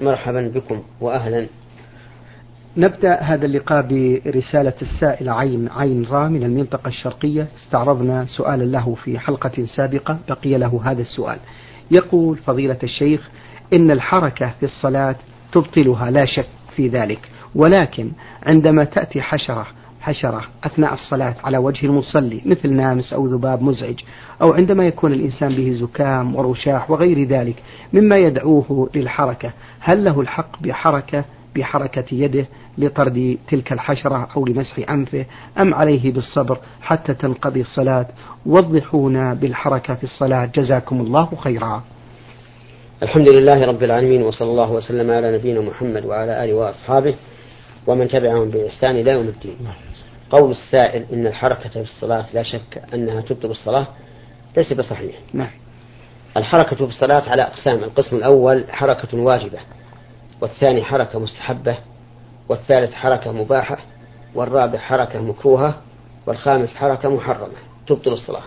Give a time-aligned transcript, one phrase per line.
[0.00, 1.46] مرحبا بكم وأهلا.
[2.76, 7.46] نبدأ هذا اللقاء برسالة السائل عين عين را من المنطقة الشرقية.
[7.58, 11.38] استعرضنا سؤالا له في حلقة سابقة بقي له هذا السؤال.
[11.90, 13.28] يقول فضيلة الشيخ
[13.72, 15.16] إن الحركة في الصلاة
[15.52, 17.30] تبطلها لا شك في ذلك.
[17.54, 18.10] ولكن
[18.42, 19.66] عندما تأتي حشرة
[20.08, 24.00] حشرة أثناء الصلاة على وجه المصلي مثل نامس أو ذباب مزعج
[24.42, 27.56] أو عندما يكون الإنسان به زكام ورشاح وغير ذلك
[27.92, 29.52] مما يدعوه للحركة.
[29.80, 31.24] هل له الحق بحركة
[31.56, 32.46] بحركة يده
[32.78, 35.24] لطرد تلك الحشرة أو لمسح أنفه
[35.62, 38.06] أم عليه بالصبر حتى تنقضي الصلاة؟
[38.46, 40.50] وضحونا بالحركة في الصلاة.
[40.54, 41.82] جزاكم الله خيرا.
[43.02, 47.14] الحمد لله رب العالمين وصلى الله وسلم على نبينا محمد وعلى آله وأصحابه
[47.88, 49.56] ومن تبعهم بإحسان إلى يوم الدين.
[50.30, 53.86] قول السائل إن الحركة في الصلاة لا شك أنها تبطل الصلاة
[54.56, 55.14] ليس بصحيح.
[55.32, 55.50] نعم.
[56.36, 59.58] الحركة في الصلاة على أقسام القسم الأول حركة واجبة
[60.40, 61.78] والثاني حركة مستحبة
[62.48, 63.78] والثالث حركة مباحة
[64.34, 65.74] والرابع حركة مكروهة
[66.26, 67.54] والخامس حركة محرمة
[67.86, 68.42] تبطل الصلاة.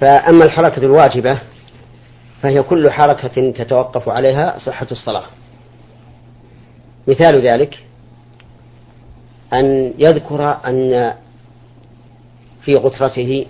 [0.00, 1.40] فأما الحركة الواجبة
[2.42, 5.24] فهي كل حركة تتوقف عليها صحة الصلاة.
[7.08, 7.78] مثال ذلك
[9.52, 11.14] أن يذكر أن
[12.64, 13.46] في غترته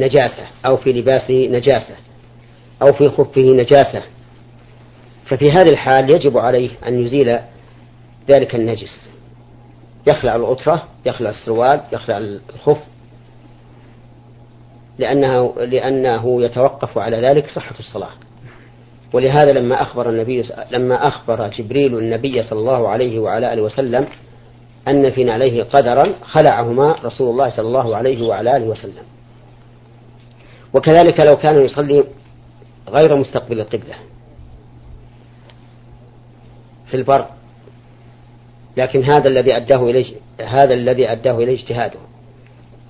[0.00, 1.94] نجاسة أو في لباسه نجاسة
[2.82, 4.02] أو في خفه نجاسة.
[5.26, 7.38] ففي هذه الحال يجب عليه أن يزيل
[8.30, 9.08] ذلك النجس.
[10.08, 12.78] يخلع الغترة يخلع السروال يخلع الخف
[14.98, 18.10] لأنه, لأنه يتوقف على ذلك صحة الصلاة.
[19.12, 24.06] ولهذا لما أخبر النبي لما أخبر جبريل النبي صلى الله عليه وعلى آله وسلم
[24.88, 29.04] أن في نعليه قدرا خلعهما رسول الله صلى الله عليه وعلى آله وسلم.
[30.74, 32.04] وكذلك لو كان يصلي
[32.88, 33.94] غير مستقبل القبلة
[36.86, 37.26] في البر
[38.76, 41.98] لكن هذا الذي أداه إليه هذا الذي أداه إليه اجتهاده.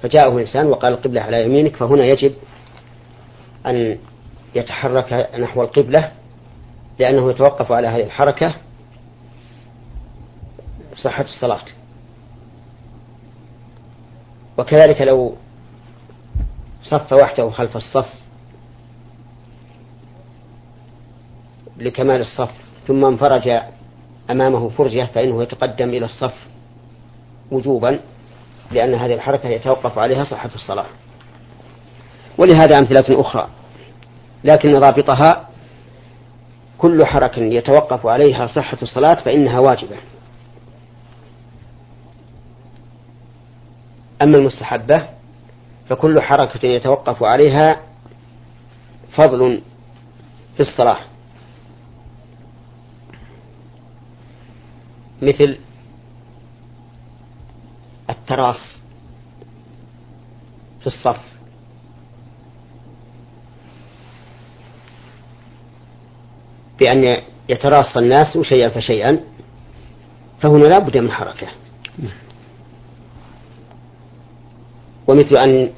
[0.03, 2.33] فجاءه إنسان وقال القبلة على يمينك فهنا يجب
[3.67, 3.99] أن
[4.55, 6.13] يتحرك نحو القبلة
[6.99, 8.55] لأنه يتوقف على هذه الحركة
[11.03, 11.61] صحة الصلاة.
[14.59, 15.37] وكذلك لو
[16.83, 18.09] صف وحده خلف الصف
[21.77, 22.51] لكمال الصف
[22.87, 23.61] ثم انفرج
[24.31, 26.35] أمامه فرجة فإنه يتقدم إلى الصف
[27.51, 28.01] وجوبا
[28.71, 30.87] لأن هذه الحركة يتوقف عليها صحة الصلاة.
[32.39, 33.49] ولهذا أمثلة أخرى.
[34.45, 35.49] لكن رابطها
[36.79, 39.97] كل حركة يتوقف عليها صحة الصلاة فإنها واجبة.
[44.23, 45.09] أما المستحبة
[45.89, 47.81] فكل حركة يتوقف عليها
[49.17, 49.63] فضل
[50.57, 50.99] في الصلاة.
[55.23, 55.59] مثل
[58.11, 58.81] التراص
[60.81, 61.21] في الصف.
[66.81, 69.21] بأن يتراص الناس شيئا فشيئا
[70.41, 71.49] فهنا لا بد من حركة.
[75.09, 75.71] ومثل أن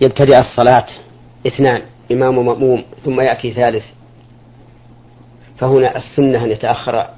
[0.00, 0.86] يبتدئ الصلاة
[1.46, 3.84] اثنان إمام ومأموم ثم يأتي ثالث.
[5.58, 7.10] فهنا السنة أن يتأخر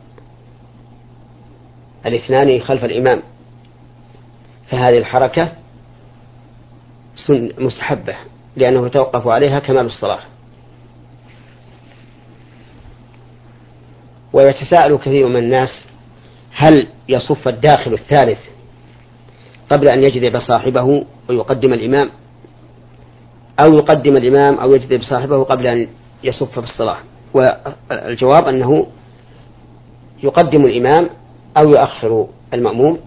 [2.06, 3.22] الاثنان خلف الإمام.
[4.70, 5.52] فهذه الحركة
[7.26, 8.16] سن مستحبة
[8.56, 10.20] لأنه يتوقف عليها كمال الصلاة.
[14.32, 15.84] ويتساءل كثير من الناس
[16.52, 18.38] هل يصف الداخل الثالث
[19.70, 22.10] قبل أن يجذب صاحبه ويقدم الإمام
[23.60, 25.88] أو يقدم الإمام أو يجذب صاحبه قبل أن
[26.24, 26.96] يصف في الصلاة
[27.34, 28.86] والجواب أنه
[30.22, 31.10] يقدم الإمام
[31.58, 32.98] أو يؤخر المأموم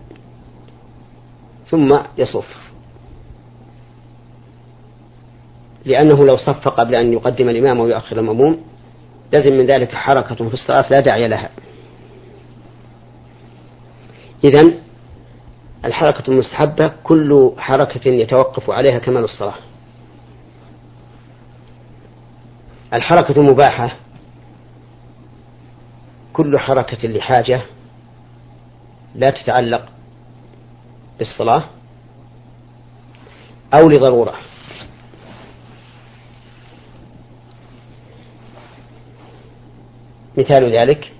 [1.69, 2.63] ثم يصف.
[5.85, 8.57] لأنه لو صف قبل أن يقدم الإمام أو يؤخر المأموم
[9.33, 11.49] لازم من ذلك حركة في الصلاة لا داعي لها.
[14.43, 14.73] إذن
[15.85, 19.55] الحركة المستحبة كل حركة يتوقف عليها كمال الصلاة.
[22.93, 23.95] الحركة المباحة
[26.33, 27.61] كل حركة لحاجة
[29.15, 29.85] لا تتعلق
[31.19, 31.63] بالصلاة
[33.73, 34.33] أو لضرورة.
[40.37, 41.11] مثال ذلك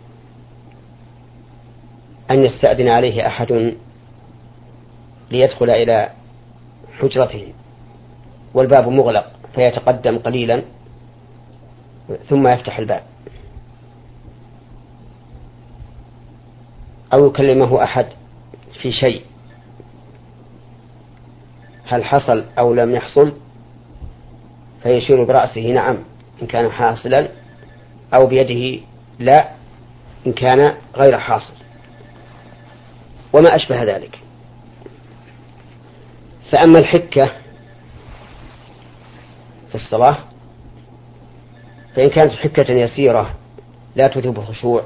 [2.32, 3.76] أن يستأذن عليه أحد
[5.34, 6.10] ليدخل إلى
[7.00, 7.54] حجرته
[8.54, 10.64] والباب مغلق فيتقدم قليلا
[12.30, 13.04] ثم يفتح الباب.
[17.14, 18.06] أو يكلمه أحد
[18.82, 19.22] في شيء.
[21.86, 23.34] هل حصل أو لم يحصل؟
[24.84, 25.98] فيشير برأسه نعم
[26.42, 27.30] إن كان حاصلا
[28.14, 28.82] أو بيده
[29.20, 29.50] لا
[30.28, 31.54] إن كان غير حاصل.
[33.34, 34.20] وما أشبه ذلك.
[36.52, 37.26] فأما الحكة
[39.70, 40.18] في الصلاة
[41.96, 43.36] فإن كانت حكة يسيرة
[43.96, 44.84] لا تذهب الخشوع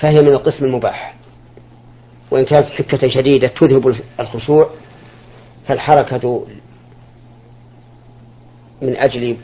[0.00, 1.14] فهي من القسم المباح.
[2.30, 4.70] وإن كانت حكة شديدة تذهب الخشوع
[5.68, 6.46] فالحركة
[8.82, 9.36] من أجل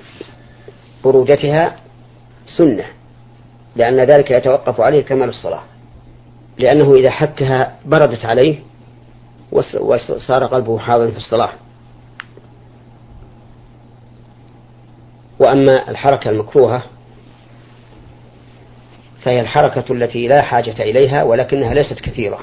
[1.04, 1.76] برودتها
[2.58, 2.84] سنة
[3.76, 5.62] لأن ذلك يتوقف عليه كمال الصلاة.
[6.58, 8.58] لأنه إذا حكها بردت عليه
[9.80, 11.52] وصار قلبه حاضرا في الصلاة.
[15.38, 16.82] وأما الحركة المكروهة
[19.22, 22.38] فهي الحركة التي لا حاجة إليها ولكنها ليست كثيرة.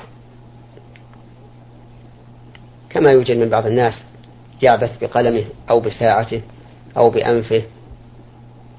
[2.90, 4.04] كما يوجد من بعض الناس
[4.62, 6.42] يعبث بقلمه أو بساعته
[6.98, 7.64] أو بأنفه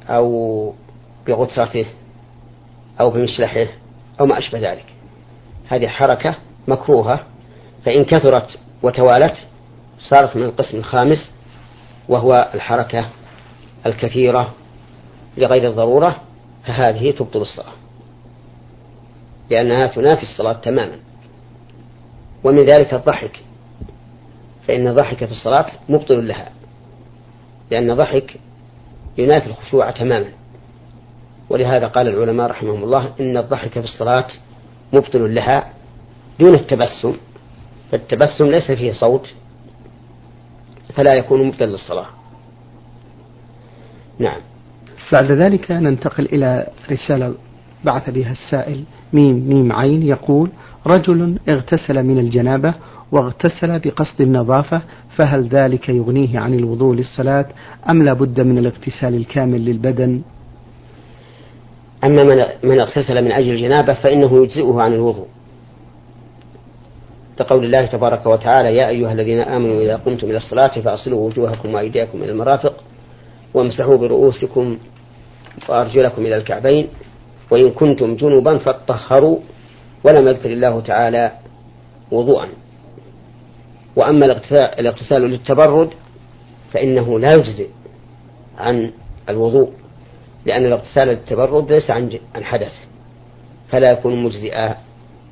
[0.08, 0.74] أو
[1.26, 1.86] بغترته
[3.00, 3.66] أو بمشلحه
[4.20, 4.84] أو ما أشبه ذلك.
[5.68, 6.34] هذه حركة
[6.68, 7.29] مكروهة
[7.84, 9.36] فإن كثرت وتوالت
[9.98, 11.30] صارت من القسم الخامس
[12.08, 13.08] وهو الحركة
[13.86, 14.54] الكثيرة
[15.38, 16.16] لغير الضرورة
[16.66, 17.72] فهذه تبطل الصلاة
[19.50, 20.96] لأنها تنافي الصلاة تماما.
[22.44, 23.40] ومن ذلك الضحك
[24.68, 26.48] فإن الضحك في الصلاة مبطل لها
[27.70, 28.36] لأن الضحك
[29.18, 30.28] ينافي الخشوع تماما.
[31.50, 34.26] ولهذا قال العلماء رحمهم الله إن الضحك في الصلاة
[34.92, 35.72] مبطل لها
[36.40, 37.16] دون التبسم
[37.92, 39.34] فالتبسم ليس فيه صوت
[40.94, 42.06] فلا يكون مبطل للصلاة.
[44.18, 44.40] نعم.
[45.12, 47.34] بعد ذلك ننتقل إلى رسالة
[47.84, 50.50] بعث بها السائل ميم ميم عين يقول
[50.86, 52.74] رجل اغتسل من الجنابة
[53.12, 54.82] واغتسل بقصد النظافة
[55.18, 57.46] فهل ذلك يغنيه عن الوضوء للصلاة
[57.90, 60.22] أم لا بد من الاغتسال الكامل للبدن؟
[62.04, 65.26] أما من من اغتسل من أجل الجنابة فإنه يجزئه عن الوضوء.
[67.40, 72.22] كقول الله تبارك وتعالى يا أيها الذين آمنوا إذا قمتم إلى الصلاة فأصلوا وجوهكم وأيديكم
[72.22, 72.74] إلى المرافق
[73.54, 74.78] وامسحوا برؤوسكم
[75.68, 76.88] وأرجلكم إلى الكعبين
[77.50, 79.38] وإن كنتم جنبا فاطهروا
[80.04, 81.32] ولم يذكر الله تعالى
[82.12, 82.48] وضوءا.
[83.96, 84.26] وأما
[84.78, 85.90] الاغتسال للتبرد
[86.72, 87.68] فإنه لا يجزئ
[88.58, 88.90] عن
[89.28, 89.70] الوضوء
[90.46, 92.72] لأن الاغتسال للتبرد ليس عن حدث
[93.68, 94.76] فلا يكون مجزئا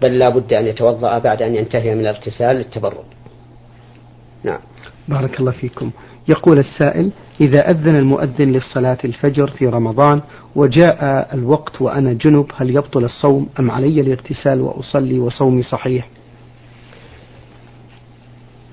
[0.02, 3.04] بل لا بد أن يتوضأ بعد أن ينتهي من الاغتسال للتبرد.
[4.44, 4.60] نعم.
[5.08, 5.90] بارك الله فيكم.
[6.28, 7.10] يقول السائل
[7.40, 10.20] إذا أذن المؤذن للصلاة الفجر في رمضان
[10.56, 16.08] وجاء الوقت وأنا جنب هل يبطل الصوم أم علي الاغتسال وأصلي وصومي صحيح؟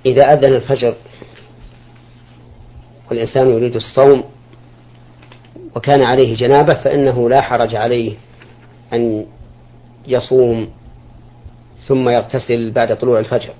[0.05, 0.95] إذا أذن الفجر
[3.09, 4.23] والإنسان يريد الصوم
[5.75, 8.13] وكان عليه جنابة فإنه لا حرج عليه
[8.93, 9.25] أن
[10.07, 10.67] يصوم
[11.87, 13.53] ثم يغتسل بعد طلوع الفجر.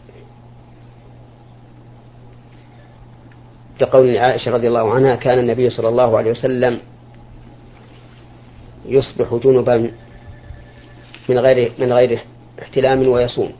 [3.79, 6.79] كقول عائشة رضي الله عنها كان النبي صلى الله عليه وسلم
[8.85, 9.91] يصبح جنبا
[11.29, 12.19] من غير من غير
[12.61, 13.51] احتلام ويصوم.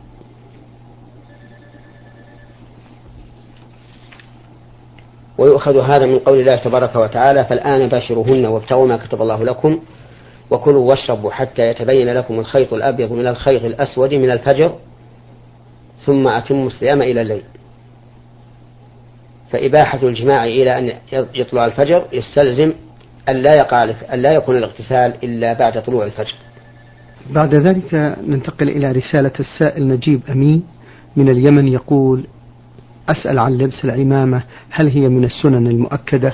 [5.38, 9.80] ويؤخذ هذا من قول الله تبارك وتعالى فالآن باشروهن وابتغوا ما كتب الله لكم
[10.52, 14.76] وكلوا واشربوا حتى يتبين لكم الخيط الأبيض من الخيط الأسود من الفجر
[16.06, 17.44] ثم أتموا الصيام إلى الليل.
[19.52, 20.94] فإباحة الجماع إلى أن
[21.36, 22.74] يطلع الفجر يستلزم
[23.30, 26.36] أن لا يقع أن لا يكون الاغتسال إلا بعد طلوع الفجر.
[27.30, 27.94] بعد ذلك
[28.28, 30.64] ننتقل إلى رسالة السائل نجيب أمين
[31.16, 32.28] من اليمن يقول
[33.10, 36.34] أسأل عن لبس العمامة هل هي من السنن المؤكدة؟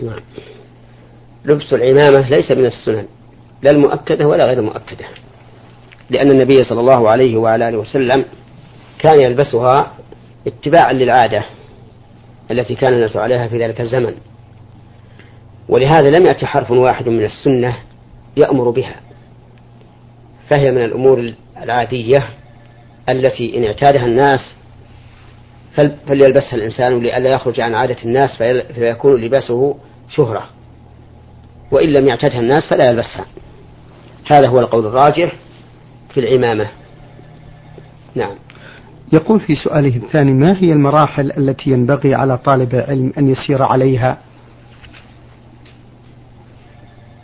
[0.00, 0.20] نعم.
[1.44, 3.04] لبس العمامة ليس من السنن.
[3.62, 5.04] لا المؤكدة ولا غير المؤكدة.
[6.10, 8.24] لأن النبي صلى الله عليه وعلى آله وسلم
[8.98, 9.92] كان يلبسها
[10.46, 11.44] اتباعا للعادة
[12.50, 14.14] التي كان الناس عليها في ذلك الزمن.
[15.68, 17.76] ولهذا لم يأتي حرف واحد من السنة
[18.36, 19.00] يأمر بها.
[20.50, 22.28] فهي من الأمور العادية
[23.08, 24.54] التي إن اعتادها الناس
[26.06, 28.42] فليلبسها الإنسان لئلا يخرج عن عادة الناس
[28.74, 29.76] فيكون لباسه
[30.10, 30.50] شهرة.
[31.70, 33.26] وإن لم يعتدها الناس فلا يلبسها.
[34.30, 35.32] هذا هو القول الراجح
[36.14, 36.68] في العمامة.
[38.14, 38.34] نعم.
[39.12, 44.18] يقول في سؤاله الثاني ما هي المراحل التي ينبغي على طالب العلم أن يسير عليها؟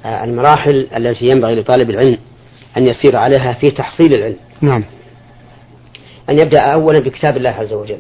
[0.07, 2.19] المراحل التي ينبغي لطالب العلم
[2.77, 4.37] أن يسير عليها في تحصيل العلم.
[4.61, 4.85] نعم.
[6.31, 7.99] أن يبدأ أولا بكتاب الله عز وجل.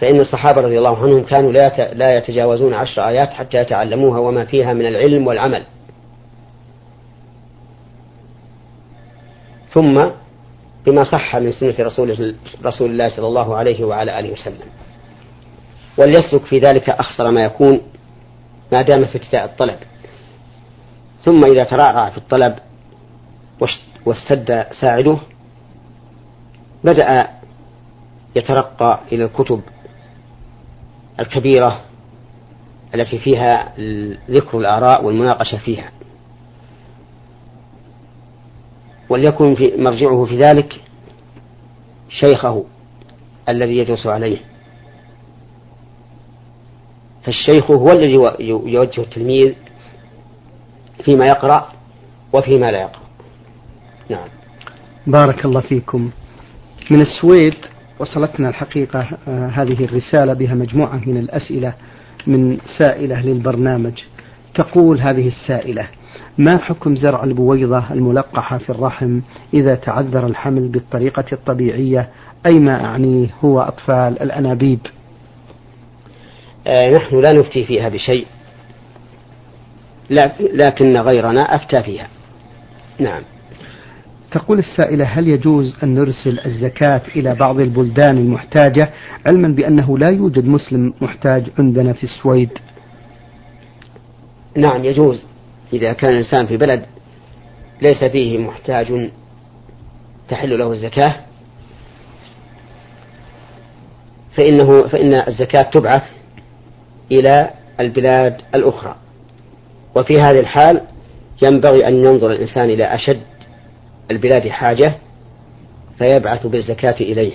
[0.00, 1.52] فإن الصحابة رضي الله عنهم كانوا
[1.92, 5.64] لا يتجاوزون عشر آيات حتى يتعلموها وما فيها من العلم والعمل.
[9.78, 9.96] ثم
[10.86, 14.68] بما صح من سنة رسول, رسول الله صلى الله عليه وعلى آله وسلم.
[15.98, 17.80] وليسلك في ذلك أخسر ما يكون
[18.72, 19.78] ما دام في ابتداء الطلب.
[21.24, 22.54] ثم إذا ترعرع في الطلب
[24.06, 25.16] واستد ساعده
[26.84, 27.28] بدأ
[28.36, 29.60] يترقى إلى الكتب
[31.20, 31.80] الكبيرة
[32.94, 33.74] التي فيها
[34.30, 35.90] ذكر الآراء والمناقشة فيها.
[39.08, 40.80] وليكن في مرجعه في ذلك
[42.10, 42.64] شيخه
[43.48, 44.38] الذي يدرس عليه.
[47.24, 49.54] فالشيخ هو الذي يوجه التلميذ
[51.04, 51.72] فيما يقرأ
[52.32, 53.02] وفيما لا يقرأ.
[54.10, 54.28] نعم.
[55.06, 56.10] بارك الله فيكم.
[56.90, 57.54] من السويد
[57.98, 61.72] وصلتنا الحقيقة آه هذه الرسالة بها مجموعة من الأسئلة
[62.26, 64.02] من سائلة للبرنامج.
[64.54, 65.88] تقول هذه السائلة
[66.38, 69.20] ما حكم زرع البويضة الملقحة في الرحم
[69.54, 72.08] إذا تعذر الحمل بالطريقة الطبيعية؟
[72.46, 74.78] أي ما أعنيه هو أطفال الأنابيب؟
[76.66, 78.26] آه نحن لا نفتي فيها بشيء
[80.54, 82.08] لكن غيرنا أفتى فيها.
[82.98, 83.22] نعم.
[84.30, 88.90] تقول السائلة هل يجوز أن نرسل الزكاة إلى بعض البلدان المحتاجة
[89.26, 92.50] علما بأنه لا يوجد مسلم محتاج عندنا في السويد؟
[94.56, 95.27] نعم يجوز.
[95.72, 96.86] إذا كان الإنسان في بلد
[97.82, 99.10] ليس فيه محتاج
[100.28, 101.16] تحل له الزكاة
[104.38, 106.02] فإنه فإن الزكاة تبعث
[107.12, 108.96] إلى البلاد الأخرى.
[109.96, 110.82] وفي هذه الحال
[111.42, 113.20] ينبغي أن ينظر الإنسان إلى أشد
[114.10, 114.98] البلاد حاجة
[115.98, 117.32] فيبعث بالزكاة إليه.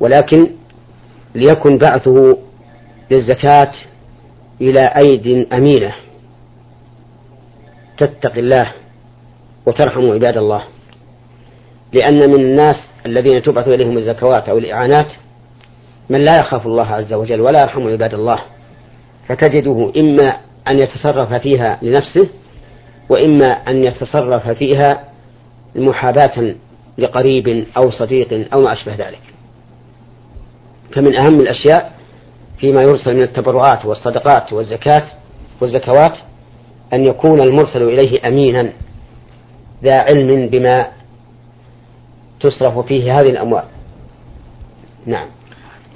[0.00, 0.50] ولكن
[1.34, 2.38] ليكن بعثه
[3.10, 3.72] للزكاة
[4.60, 5.94] إلى أيد أمينة.
[7.98, 8.72] تتقي الله
[9.66, 10.62] وترحم عباد الله.
[11.92, 15.12] لأن من الناس الذين تبعث إليهم الزكوات أو الإعانات
[16.10, 18.38] من لا يخاف الله عز وجل ولا يرحم عباد الله.
[19.28, 20.36] فتجده إما
[20.68, 22.28] أن يتصرف فيها لنفسه
[23.08, 25.04] وإما أن يتصرف فيها
[25.76, 26.54] محاباة
[26.98, 29.20] لقريب أو صديق أو ما أشبه ذلك.
[30.94, 31.92] فمن أهم الأشياء
[32.58, 35.02] فيما يرسل من التبرعات والصدقات والزكاة
[35.60, 36.18] والزكوات
[36.92, 38.72] أن يكون المرسل إليه أمينا
[39.84, 40.86] ذا علم بما
[42.40, 43.64] تصرف فيه هذه الأموال.
[45.06, 45.28] نعم.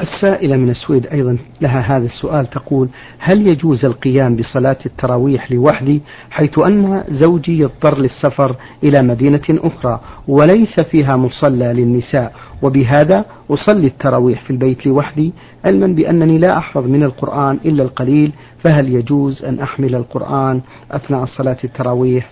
[0.00, 2.88] السائلة من السويد أيضا لها هذا السؤال تقول
[3.18, 10.80] هل يجوز القيام بصلاة التراويح لوحدي حيث أن زوجي يضطر للسفر إلى مدينة أخرى وليس
[10.80, 15.32] فيها مصلى للنساء؟ وبهذا أصلي التراويح في البيت لوحدي
[15.64, 18.32] علما بأنني لا أحفظ من القرآن إلا القليل
[18.64, 22.30] فهل يجوز أن أحمل القرآن أثناء صلاة التراويح؟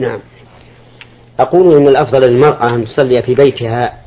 [0.00, 0.18] نعم.
[1.40, 4.03] أقول إن الأفضل للمرأة أن تصلي في بيتها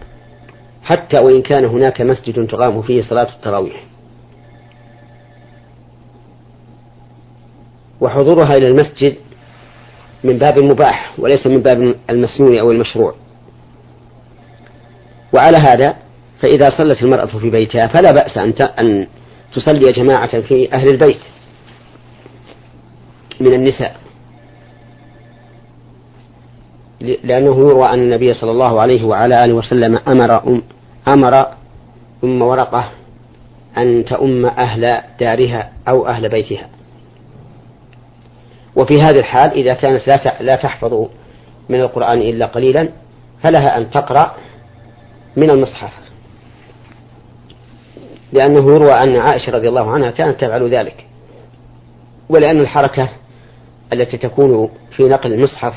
[0.87, 3.83] حتى وإن كان هناك مسجد تقام فيه صلاة التراويح.
[8.01, 9.15] وحضورها إلى المسجد
[10.23, 13.15] من باب المباح وليس من باب المسنون أو المشروع.
[15.33, 15.97] وعلى هذا
[16.41, 19.07] فإذا صلت المرأة في بيتها فلا بأس أن أن
[19.55, 21.21] تصلي جماعة في أهل البيت
[23.39, 23.95] من النساء.
[27.01, 30.61] لأنه يروى أن النبي صلى الله عليه وعلى آله وسلم أمر أم
[31.07, 31.47] أمر
[32.23, 32.91] أم ورقة
[33.77, 36.69] أن تؤم أهل دارها أو أهل بيتها.
[38.75, 41.09] وفي هذه الحال إذا كانت لا لا تحفظ
[41.69, 42.89] من القرآن إلا قليلا
[43.43, 44.35] فلها أن تقرأ
[45.37, 45.93] من المصحف.
[48.33, 51.05] لأنه يروى أن عائشة رضي الله عنها كانت تفعل ذلك.
[52.29, 53.09] ولأن الحركة
[53.93, 55.73] التي تكون في نقل المصحف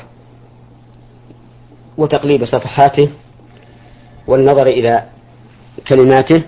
[1.97, 3.09] وتقليب صفحاته
[4.27, 5.03] والنظر إلى
[5.87, 6.43] كلماته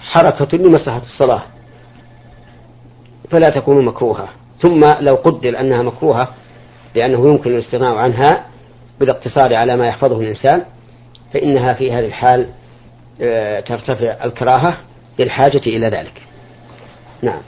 [0.00, 1.42] حركة لمصلحة الصلاة
[3.30, 4.28] فلا تكون مكروهة.
[4.62, 6.28] ثم لو قدر أنها مكروهة
[6.94, 8.46] لأنه يمكن الاستغناء عنها
[9.00, 10.62] بالاقتصار على ما يحفظه الإنسان
[11.34, 12.48] فإنها في هذه الحال
[13.22, 14.78] آه، ترتفع الكراهة
[15.18, 16.22] للحاجة إلى ذلك.
[17.22, 17.40] نعم.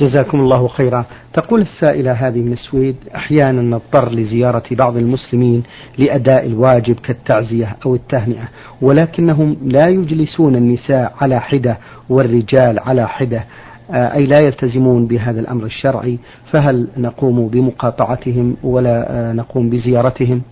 [0.00, 1.04] جزاكم الله خيرا.
[1.32, 5.62] تقول السائلة هذه من السويد أحيانا نضطر لزيارة بعض المسلمين
[5.98, 8.48] لأداء الواجب كالتعزية أو التهنئة
[8.82, 11.78] ولكنهم لا يجلسون النساء على حدة
[12.08, 13.44] والرجال على حدة
[13.90, 16.18] آه، أي لا يلتزمون بهذا الأمر الشرعي
[16.52, 20.42] فهل نقوم بمقاطعتهم ولا آه، نقوم بزيارتهم؟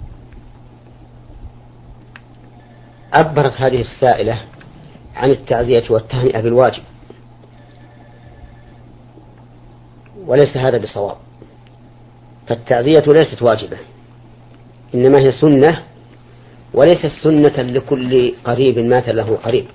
[3.12, 4.41] عبرت هذه السائلة
[5.17, 6.83] عن التعزية والتهنئة بالواجب.
[10.26, 11.16] وليس هذا بصواب.
[12.47, 13.78] فالتعزية ليست واجبة
[14.95, 15.83] إنما هي سنة
[16.75, 19.66] وليست سنة لكل قريب مات له قريب.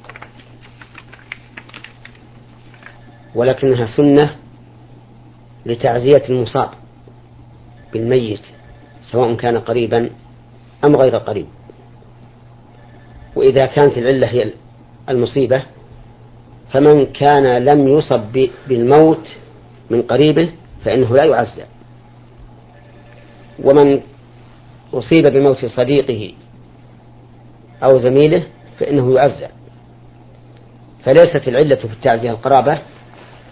[3.36, 4.36] ولكنها سنة
[5.65, 6.70] لتعزية المصاب
[7.93, 8.41] بالميت
[9.12, 10.10] سواء كان قريبا
[10.86, 11.48] أم غير قريب.
[13.36, 14.53] وإذا كانت العلة هي
[15.10, 15.63] المصيبة
[16.72, 19.27] فمن كان لم يصب بالموت
[19.91, 20.50] من قريبه
[20.86, 21.63] فإنه لا يعزى
[23.63, 24.01] ومن
[24.93, 26.33] أصيب بموت صديقه
[27.83, 28.43] أو زميله
[28.79, 29.48] فإنه يعزى
[31.03, 32.81] فليست العلة في التعزية القرابة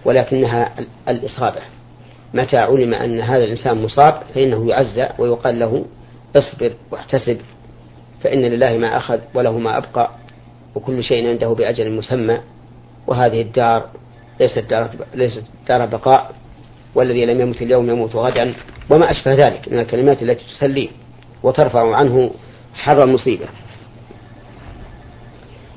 [0.06, 0.72] ولكنها
[1.10, 1.62] الإصابة.
[2.34, 5.86] متى علم أن هذا الإنسان مصاب فإنه يعزى ويقال له
[6.36, 7.38] اصبر واحتسب
[8.24, 10.12] فإن لله ما أخذ وله ما أبقى
[10.76, 12.40] وكل شيء عنده بأجل مسمى.
[13.08, 13.90] وهذه الدار
[14.40, 16.36] ليست دار ليست دار بقاء
[16.96, 18.56] والذي لم يمت اليوم يموت غدا
[18.90, 20.90] وما أشبه ذلك من الكلمات التي تسليه
[21.44, 22.32] وترفع عنه
[22.74, 23.46] حر المصيبة.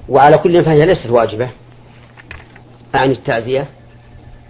[0.09, 1.51] وعلى كل فهي ليست واجبة
[2.95, 3.69] عن التعزية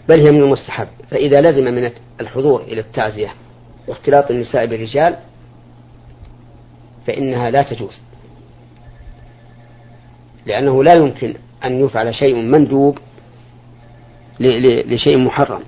[0.08, 0.88] بل هي من المستحب.
[1.10, 1.90] فإذا لزم من
[2.20, 3.34] الحضور إلى التعزية
[3.88, 5.16] واختلاط النساء بالرجال
[7.06, 8.00] فإنها لا تجوز.
[10.46, 12.98] لأنه لا يمكن أن يفعل شيء مندوب
[14.40, 15.62] لشيء محرم.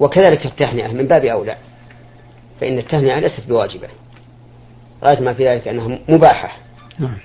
[0.00, 1.56] وكذلك التهنئة من باب أولى.
[2.60, 3.88] فإن التهنئة ليست بواجبة.
[5.04, 6.56] غاية ما في ذلك أنها مباحة.
[6.98, 7.18] نعم.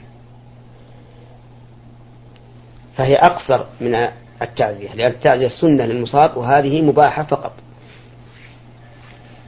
[2.96, 4.08] فهي أقصر من
[4.42, 7.54] التعزية لأن التعزية سنة للمصاب وهذه مباحة فقط.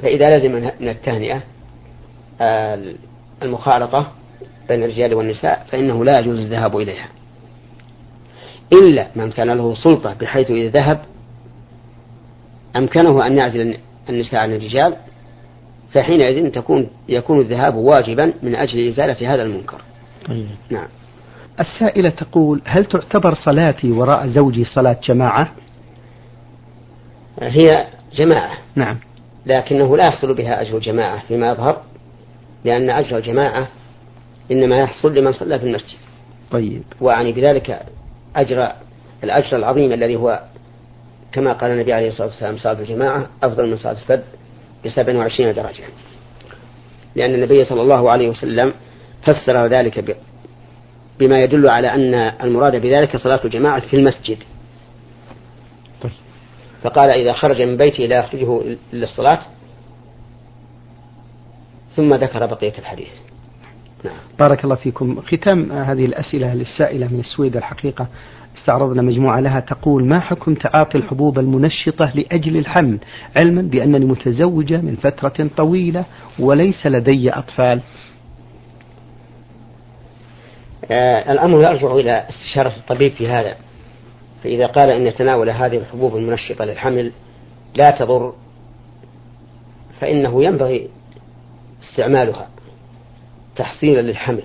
[0.02, 1.42] فإذا لزم من التهنئة
[3.44, 4.12] المخالطة
[4.68, 7.08] بين الرجال والنساء فإنه لا يجوز الذهاب إليها.
[8.74, 11.02] إلا من كان له سلطة بحيث إذا ذهب
[12.76, 13.78] أمكنه أن يعزل
[14.10, 14.96] النساء عن الرجال
[15.96, 19.82] فحينئذ تكون يكون الذهاب واجبا من أجل إزالة هذا المنكر.
[20.28, 20.48] طيب.
[20.70, 20.88] نعم.
[21.60, 25.52] السائلة تقول هل تعتبر صلاتي وراء زوجي صلاة جماعة؟
[27.42, 28.58] هي جماعة.
[28.76, 28.98] نعم.
[29.46, 31.82] لكنه لا يحصل بها أجر الجماعة فيما يظهر
[32.66, 33.68] لأن أجر الجماعة
[34.52, 35.98] إنما يحصل لمن صلى في المسجد.
[36.52, 36.84] طيب.
[37.02, 37.86] وأعني بذلك
[38.36, 38.72] أجر
[39.24, 40.44] الأجر العظيم الذي هو
[41.32, 44.24] كما قال النبي عليه الصلاة والسلام صلاة الجماعة أفضل من صلاة الفرد
[44.86, 45.84] بسبع وعشرين درجة.
[47.16, 48.74] لأن النبي صلى الله عليه وسلم
[49.22, 50.18] فسر ذلك
[51.20, 52.14] بما يدل على أن
[52.44, 54.38] المراد بذلك صلاة الجماعة في المسجد.
[56.02, 56.12] طيب.
[56.84, 59.40] فقال إذا خرج من بيته لا يخرجه للصلاة
[61.96, 63.29] ثم ذكر بقية الحديث.
[64.04, 64.16] نعم.
[64.40, 65.22] بارك الله فيكم.
[65.22, 68.08] ختام هذه الأسئلة للسائلة من السويد الحقيقة.
[68.58, 73.00] استعرضنا مجموعة لها تقول ما حكم تعاطي الحبوب المنشطة لأجل الحمل؟
[73.38, 76.06] علما بأنني متزوجة من فترة طويلة
[76.40, 77.82] وليس لدي أطفال.
[80.92, 83.56] آه الأمر يرجع إلى استشارة الطبيب في هذا.
[84.44, 87.12] فإذا قال إن تناول هذه الحبوب المنشطة للحمل
[87.76, 88.34] لا تضر
[90.00, 90.90] فإنه ينبغي
[91.84, 92.48] استعمالها.
[93.60, 94.44] تحصيلا للحمل.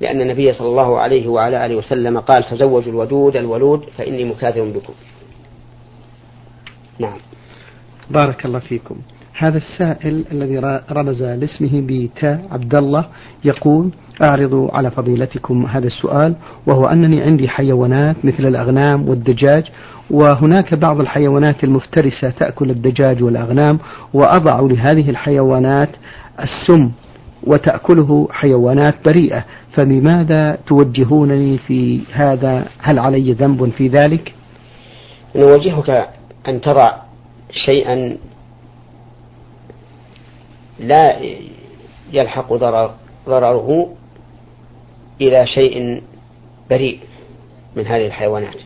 [0.00, 4.92] لأن النبي صلى الله عليه وعلى آله وسلم قال تزوجوا الودود الولود فإني مكاثر بكم.
[6.98, 7.18] نعم.
[8.10, 8.96] بارك الله فيكم.
[9.38, 10.58] هذا السائل الذي
[10.92, 13.04] رمز لاسمه بتاء عبد الله
[13.44, 13.90] يقول
[14.22, 16.34] أعرض على فضيلتكم هذا السؤال
[16.66, 19.64] وهو أنني عندي حيوانات مثل الأغنام والدجاج
[20.10, 23.78] وهناك بعض الحيوانات المفترسة تأكل الدجاج والأغنام
[24.14, 25.90] وأضع لهذه الحيوانات
[26.40, 26.90] السم
[27.46, 29.44] وتأكله حيوانات بريئة.
[29.72, 34.34] فبماذا توجهونني في هذا؟ هل علي ذنب في ذلك؟
[35.36, 36.08] نوجهك
[36.48, 36.92] أن تضع
[37.66, 38.16] شيئا
[40.78, 41.16] لا
[42.12, 42.90] يلحق ضرر
[43.26, 43.94] ضرره
[45.20, 46.02] إلى شيء
[46.70, 47.00] بريء
[47.76, 48.56] من هذه الحيوانات.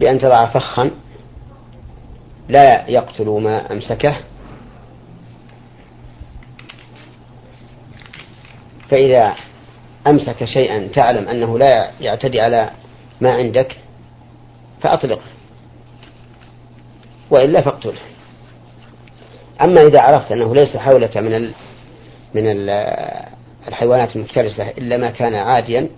[0.00, 0.90] بأن تضع فخا
[2.48, 4.16] لا يقتل ما أمسكه.
[8.90, 9.34] فإذا
[10.06, 12.70] أمسك شيئا تعلم أنه لا يعتدي على
[13.20, 13.76] ما عندك
[14.82, 15.26] فأطلقه
[17.30, 18.00] وإلا فاقتله.
[19.64, 21.54] أما إذا عرفت أنه ليس حولك من ال
[22.34, 22.70] من ال
[23.68, 25.88] الحيوانات المفترسة إلا ما كان عاديا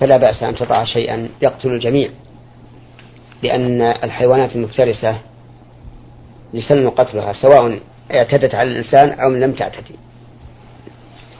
[0.00, 2.10] فلا بأس أن تضع شيئا يقتل الجميع.
[3.42, 5.18] لأن الحيوانات المفترسة
[6.54, 7.80] يسن قتلها سواء
[8.14, 9.98] اعتدت على الإنسان أو لم تعتدي.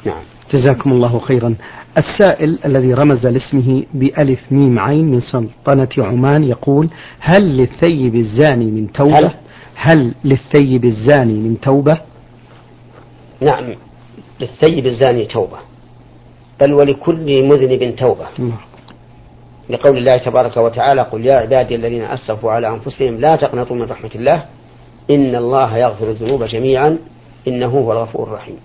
[0.07, 0.23] نعم.
[0.55, 1.55] جزاكم الله خيرا.
[1.99, 6.89] السائل الذي رمز لاسمه بألف ميم عين من سلطنة عمان يقول
[7.21, 9.35] هل للثيب الزاني من توبة؟ هل,
[9.75, 12.01] هل للثيب الزاني من توبة؟
[13.41, 13.75] نعم
[14.41, 15.59] للثيب الزاني توبة.
[16.61, 18.27] بل ولكل مذنب توبة.
[19.71, 24.11] لقول الله تبارك وتعالى قل يا عبادي الذين أسرفوا على أنفسهم لا تقنطوا من رحمة
[24.15, 24.45] الله.
[25.11, 26.99] إن الله يغفر الذنوب جميعا
[27.49, 28.59] إنه هو الغفور الرحيم.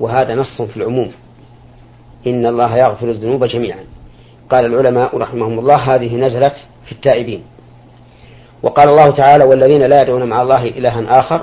[0.00, 1.12] وهذا نص في العموم.
[2.26, 3.84] إن الله يغفر الذنوب جميعا.
[4.50, 6.54] قال العلماء رحمهم الله هذه نزلت
[6.86, 7.42] في التائبين.
[8.62, 11.42] وقال الله تعالى والذين لا يدعون مع الله إلها آخر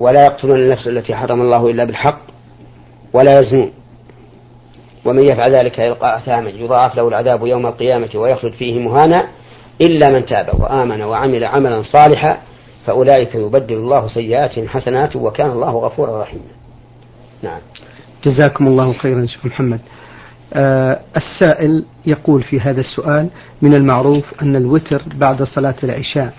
[0.00, 2.20] ولا يقتلون النفس التي حرم الله إلا بالحق
[3.12, 3.72] ولا يزنون.
[5.04, 9.28] ومن يفعل ذلك يلقى أثاما يضاعف له العذاب يوم القيامة ويخلد فيه مهانا
[9.80, 12.38] إلا من تاب وآمن وعمل عملا صالحا
[12.86, 16.52] فأولئك يبدل الله سيئاتهم حسنات وكان الله غفورا رحيما.
[17.42, 17.60] نعم.
[18.24, 19.80] جزاكم الله خيرا شيخ محمد.
[20.54, 23.28] آه السائل يقول في هذا السؤال
[23.62, 26.32] من المعروف أن الوتر بعد صلاة العشاء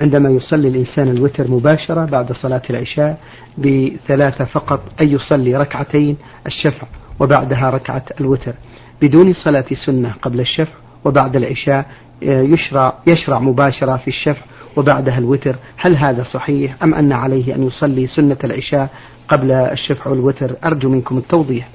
[0.00, 3.18] عندما يصلي الإنسان الوتر مباشرة بعد صلاة العشاء
[3.58, 6.86] بثلاثة فقط أي يصلي ركعتين الشفع
[7.20, 8.54] وبعدها ركعة الوتر.
[9.02, 10.72] بدون صلاة سنة قبل الشفع
[11.04, 11.86] وبعد العشاء
[12.22, 14.42] آه، يشرع يشرع مباشرة في الشفع
[14.76, 18.88] وبعدها الوتر هل هذا صحيح أم أن عليه أن يصلي سنة العشاء
[19.28, 21.68] قبل الشفع والوتر؟ أرجو منكم التوضيح.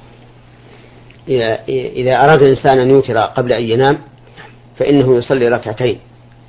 [1.70, 3.98] إذا أراد الإنسان أن يوتر قبل أن ينام
[4.78, 6.00] فإنه يصلي ركعتين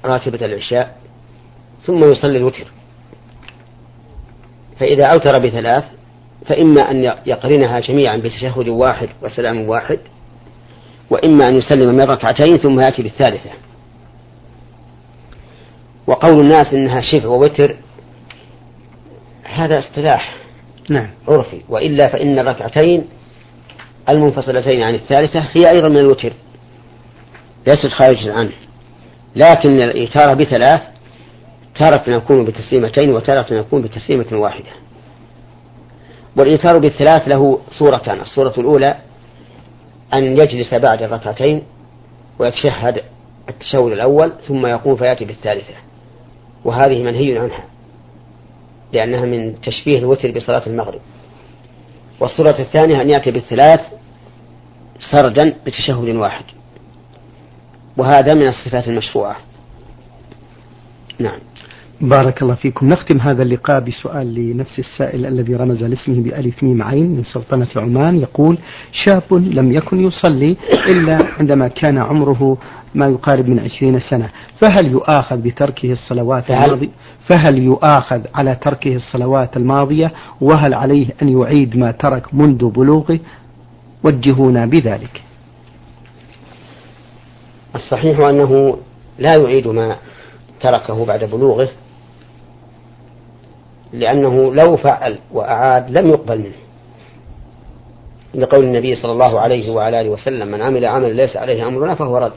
[0.04, 0.96] راتبة العشاء
[1.82, 2.66] ثم يصلي الوتر.
[4.80, 5.84] فإذا أوتر بثلاث
[6.46, 9.98] فإما أن يقرنها جميعا بتشهد واحد وسلام واحد
[11.10, 13.50] وإما أن يسلم من ركعتين ثم يأتي بالثالثة.
[16.06, 17.76] وقول الناس إنها شفع ووتر
[19.44, 20.36] هذا اصطلاح
[20.90, 21.08] نعم.
[21.28, 21.60] عرفي.
[21.68, 23.08] وإلا فإن الركعتين
[24.08, 26.32] المنفصلتين عن الثالثة هي أيضا من الوتر
[27.66, 28.52] ليست خارجا عنه.
[29.36, 30.80] لكن الإيتار بثلاث
[31.78, 34.70] تارة يكون بتسليمتين وتارة يكون بتسليمة واحدة.
[36.36, 38.20] والإيتار بالثلاث له صورتان.
[38.20, 38.96] الصورة الأولى
[40.14, 41.62] أن يجلس بعد الركعتين
[42.38, 43.02] ويتشهد
[43.48, 45.85] التشهد الأول ثم يقوم فيأتي بالثالثة.
[46.66, 47.64] وهذه منهي عنها
[48.92, 51.00] لأنها من تشبيه الوتر بصلاة المغرب.
[52.20, 53.80] والصورة الثانية أن يأتي بالثلاث
[55.12, 56.44] سردا بتشهد واحد
[57.96, 59.36] وهذا من الصفات المشروعة.
[61.18, 61.38] نعم.
[62.00, 62.88] بارك الله فيكم.
[62.88, 68.18] نختم هذا اللقاء بسؤال لنفس السائل الذي رمز لاسمه بألف ميم عين من سلطنة عمان.
[68.20, 68.58] يقول
[68.92, 70.56] شاب لم يكن يصلي
[70.88, 72.58] إلا عندما كان عمره
[72.94, 74.30] ما يقارب من عشرين سنة.
[74.60, 76.88] فهل يؤاخذ بتركه الصلوات الماضية؟
[77.28, 83.20] فهل يؤاخذ على تركه الصلوات الماضية؟ وهل عليه أن يعيد ما ترك منذ بلوغه؟
[84.04, 85.22] وجهونا بذلك.
[87.74, 88.78] الصحيح أنه
[89.18, 89.96] لا يعيد ما
[90.60, 91.68] تركه بعد بلوغه.
[93.92, 96.56] لأنه لو فعل وأعاد لم يقبل منه.
[98.34, 102.18] لقول النبي صلى الله عليه وعلى آله وسلم من عمل عملا ليس عليه أمرنا فهو
[102.18, 102.32] رد.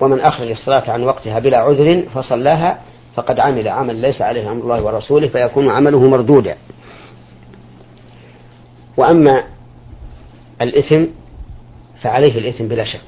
[0.00, 2.80] ومن أخرج الصلاة عن وقتها بلا عذر فصلاها
[3.14, 6.56] فقد عمل عمل ليس عليه أمر الله ورسوله فيكون عمله مردودا.
[8.96, 9.44] وأما
[10.62, 11.04] الإثم
[12.02, 13.00] فعليه الإثم بلا شك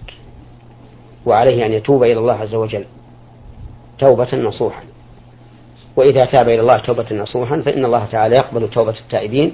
[1.26, 2.85] وعليه أن يتوب إلى الله عز وجل
[3.98, 4.83] توبة نصوحا.
[5.97, 9.53] وإذا تاب إلى الله توبة نصوحا فإن الله تعالى يقبل توبة التائبين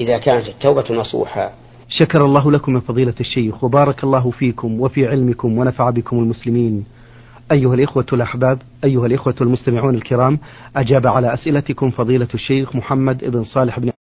[0.00, 1.50] إذا كانت التوبة نصوحا.
[1.88, 6.84] شكر الله لكم يا فضيلة الشيخ وبارك الله فيكم وفي علمكم ونفع بكم المسلمين.
[7.52, 10.38] أيها الإخوة الأحباب أيها الإخوة المستمعون الكرام
[10.76, 13.90] أجاب على أسئلتكم فضيلة الشيخ محمد بن صالح بن